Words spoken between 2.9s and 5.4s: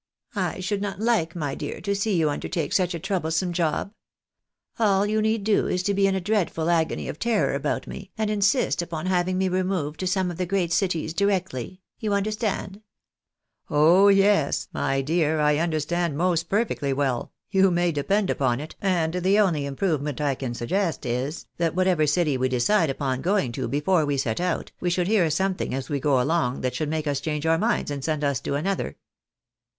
a troublesome job. All you